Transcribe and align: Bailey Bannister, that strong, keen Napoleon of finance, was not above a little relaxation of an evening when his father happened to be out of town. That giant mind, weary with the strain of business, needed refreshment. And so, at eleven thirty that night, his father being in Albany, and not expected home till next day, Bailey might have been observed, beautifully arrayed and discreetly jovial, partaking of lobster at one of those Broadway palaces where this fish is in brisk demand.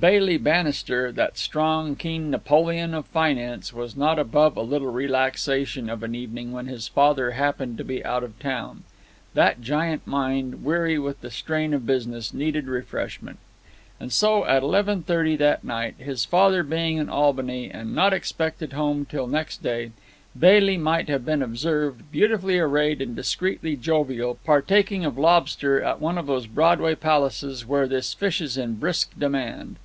Bailey 0.00 0.38
Bannister, 0.38 1.12
that 1.12 1.36
strong, 1.38 1.94
keen 1.96 2.30
Napoleon 2.30 2.94
of 2.94 3.04
finance, 3.06 3.74
was 3.74 3.94
not 3.94 4.18
above 4.18 4.56
a 4.56 4.62
little 4.62 4.90
relaxation 4.90 5.90
of 5.90 6.02
an 6.02 6.14
evening 6.14 6.50
when 6.50 6.66
his 6.66 6.88
father 6.88 7.32
happened 7.32 7.76
to 7.76 7.84
be 7.84 8.02
out 8.04 8.24
of 8.24 8.36
town. 8.40 8.84
That 9.34 9.60
giant 9.60 10.06
mind, 10.06 10.64
weary 10.64 10.98
with 10.98 11.20
the 11.20 11.30
strain 11.30 11.74
of 11.74 11.86
business, 11.86 12.32
needed 12.34 12.66
refreshment. 12.68 13.38
And 14.00 14.10
so, 14.12 14.44
at 14.46 14.62
eleven 14.62 15.02
thirty 15.02 15.36
that 15.36 15.62
night, 15.62 15.96
his 15.98 16.24
father 16.24 16.62
being 16.62 16.96
in 16.96 17.10
Albany, 17.10 17.70
and 17.70 17.94
not 17.94 18.14
expected 18.14 18.72
home 18.72 19.04
till 19.04 19.28
next 19.28 19.62
day, 19.62 19.92
Bailey 20.36 20.78
might 20.78 21.08
have 21.10 21.26
been 21.26 21.42
observed, 21.42 22.10
beautifully 22.10 22.58
arrayed 22.58 23.02
and 23.02 23.14
discreetly 23.14 23.76
jovial, 23.76 24.36
partaking 24.46 25.04
of 25.04 25.18
lobster 25.18 25.82
at 25.82 26.00
one 26.00 26.16
of 26.16 26.26
those 26.26 26.46
Broadway 26.46 26.94
palaces 26.94 27.66
where 27.66 27.86
this 27.86 28.14
fish 28.14 28.40
is 28.40 28.56
in 28.56 28.76
brisk 28.76 29.12
demand. 29.18 29.76